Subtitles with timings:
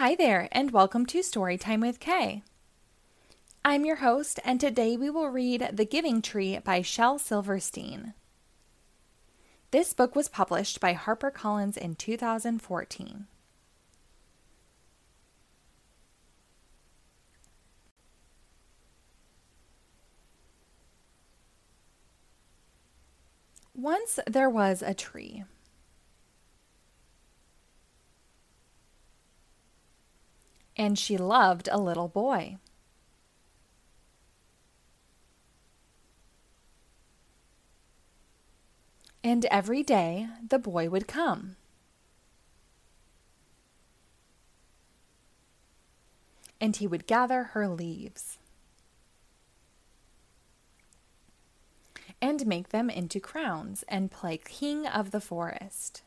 [0.00, 2.42] Hi there, and welcome to Storytime with K.
[3.62, 8.14] I'm your host, and today we will read The Giving Tree by Shel Silverstein.
[9.72, 13.26] This book was published by HarperCollins in 2014.
[23.74, 25.44] Once there was a tree.
[30.80, 32.56] And she loved a little boy.
[39.22, 41.56] And every day the boy would come.
[46.58, 48.38] And he would gather her leaves
[52.22, 56.04] and make them into crowns and play king of the forest.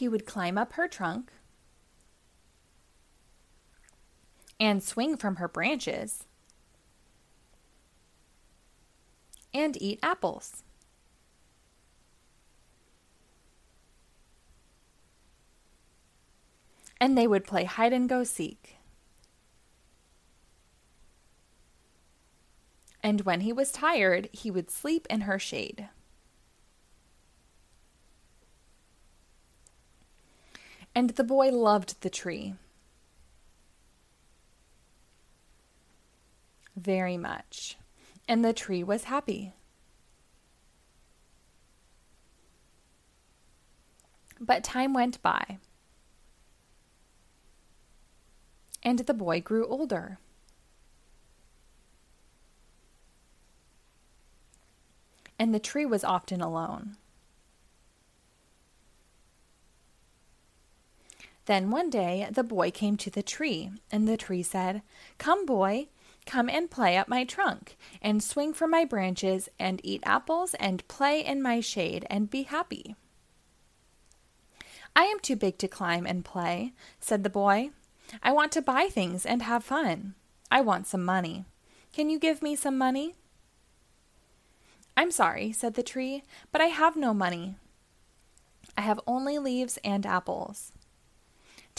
[0.00, 1.30] He would climb up her trunk
[4.58, 6.24] and swing from her branches
[9.52, 10.62] and eat apples.
[16.98, 18.76] And they would play hide and go seek.
[23.02, 25.90] And when he was tired, he would sleep in her shade.
[30.94, 32.54] And the boy loved the tree.
[36.76, 37.76] Very much.
[38.28, 39.52] And the tree was happy.
[44.40, 45.58] But time went by.
[48.82, 50.18] And the boy grew older.
[55.38, 56.96] And the tree was often alone.
[61.46, 64.82] Then one day the boy came to the tree, and the tree said,
[65.18, 65.88] Come, boy,
[66.26, 70.86] come and play up my trunk, and swing from my branches, and eat apples, and
[70.88, 72.94] play in my shade, and be happy.
[74.94, 77.70] I am too big to climb and play, said the boy.
[78.22, 80.14] I want to buy things and have fun.
[80.50, 81.44] I want some money.
[81.92, 83.14] Can you give me some money?
[84.96, 86.22] I'm sorry, said the tree,
[86.52, 87.54] but I have no money.
[88.76, 90.72] I have only leaves and apples.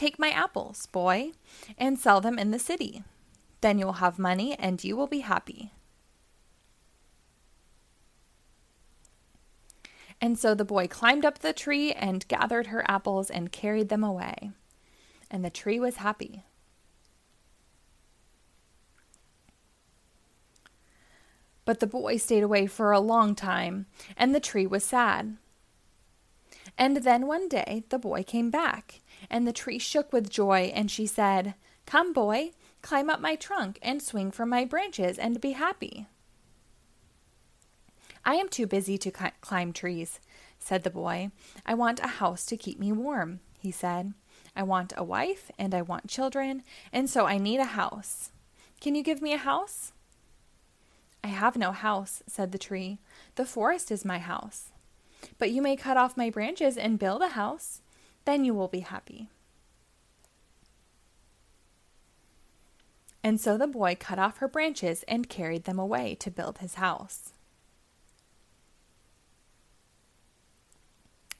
[0.00, 1.32] Take my apples, boy,
[1.76, 3.04] and sell them in the city.
[3.60, 5.72] Then you will have money and you will be happy.
[10.18, 14.02] And so the boy climbed up the tree and gathered her apples and carried them
[14.02, 14.52] away.
[15.30, 16.44] And the tree was happy.
[21.66, 23.84] But the boy stayed away for a long time,
[24.16, 25.36] and the tree was sad.
[26.78, 30.90] And then one day the boy came back, and the tree shook with joy, and
[30.90, 31.54] she said,
[31.86, 36.06] Come, boy, climb up my trunk and swing from my branches and be happy.
[38.24, 39.10] I am too busy to
[39.40, 40.20] climb trees,
[40.58, 41.30] said the boy.
[41.64, 44.12] I want a house to keep me warm, he said.
[44.54, 48.30] I want a wife and I want children, and so I need a house.
[48.80, 49.92] Can you give me a house?
[51.22, 52.98] I have no house, said the tree.
[53.34, 54.70] The forest is my house.
[55.38, 57.82] But you may cut off my branches and build a house.
[58.30, 59.28] Then you will be happy.
[63.24, 66.74] And so the boy cut off her branches and carried them away to build his
[66.74, 67.32] house.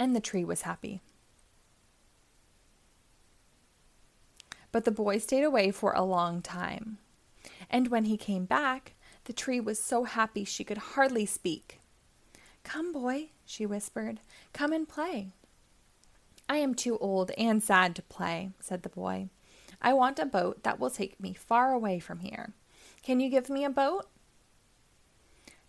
[0.00, 1.00] And the tree was happy.
[4.72, 6.98] But the boy stayed away for a long time.
[7.70, 8.94] And when he came back,
[9.26, 11.78] the tree was so happy she could hardly speak.
[12.64, 14.18] Come, boy, she whispered,
[14.52, 15.34] come and play.
[16.50, 19.28] I am too old and sad to play, said the boy.
[19.80, 22.54] I want a boat that will take me far away from here.
[23.04, 24.08] Can you give me a boat?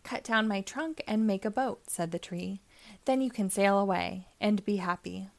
[0.02, 2.62] Cut down my trunk and make a boat, said the tree.
[3.06, 5.30] Then you can sail away and be happy.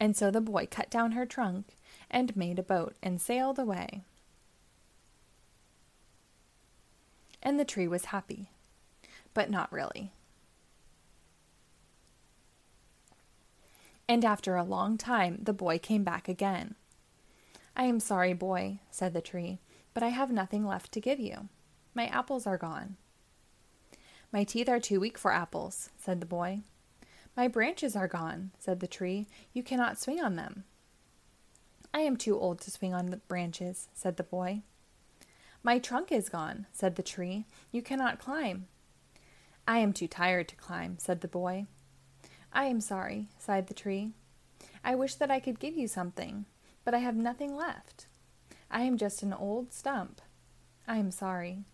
[0.00, 1.76] And so the boy cut down her trunk
[2.10, 4.02] and made a boat and sailed away.
[7.42, 8.48] And the tree was happy,
[9.34, 10.10] but not really.
[14.08, 16.74] And after a long time, the boy came back again.
[17.74, 19.60] I am sorry, boy, said the tree,
[19.94, 21.48] but I have nothing left to give you.
[21.94, 22.96] My apples are gone.
[24.32, 26.60] My teeth are too weak for apples, said the boy.
[27.36, 29.26] My branches are gone, said the tree.
[29.52, 30.64] You cannot swing on them.
[31.94, 34.62] I am too old to swing on the branches, said the boy.
[35.62, 37.46] My trunk is gone, said the tree.
[37.70, 38.66] You cannot climb.
[39.68, 41.66] I am too tired to climb, said the boy.
[42.52, 44.10] I am sorry, sighed the tree.
[44.84, 46.44] I wish that I could give you something,
[46.84, 48.06] but I have nothing left.
[48.70, 50.20] I am just an old stump.
[50.86, 51.64] I am sorry.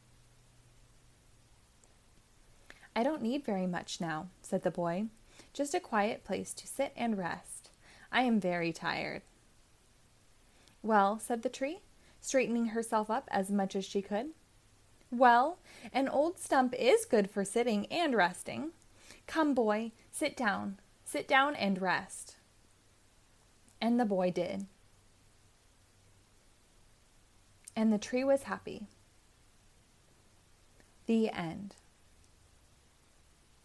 [2.94, 5.06] I don't need very much now, said the boy.
[5.52, 7.70] Just a quiet place to sit and rest.
[8.12, 9.22] I am very tired.
[10.82, 11.80] Well, said the tree,
[12.20, 14.30] straightening herself up as much as she could.
[15.10, 15.58] Well,
[15.92, 18.70] an old stump is good for sitting and resting.
[19.28, 20.80] Come, boy, sit down.
[21.04, 22.36] Sit down and rest.
[23.80, 24.66] And the boy did.
[27.76, 28.88] And the tree was happy.
[31.06, 31.76] The end.